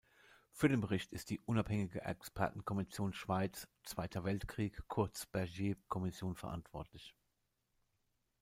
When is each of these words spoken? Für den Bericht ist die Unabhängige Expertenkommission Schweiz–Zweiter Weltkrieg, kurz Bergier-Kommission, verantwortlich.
Für 0.51 0.67
den 0.67 0.81
Bericht 0.81 1.13
ist 1.13 1.29
die 1.29 1.39
Unabhängige 1.41 2.01
Expertenkommission 2.01 3.13
Schweiz–Zweiter 3.13 4.23
Weltkrieg, 4.23 4.81
kurz 4.87 5.27
Bergier-Kommission, 5.27 6.33
verantwortlich. 6.35 7.13